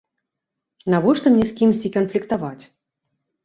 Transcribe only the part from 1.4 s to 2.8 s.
з кімсьці канфліктаваць?